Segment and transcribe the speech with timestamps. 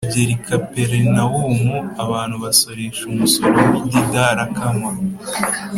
[0.05, 4.89] Bagera i Kaperinawumu, abantu basoresha umusoro w’ididarakama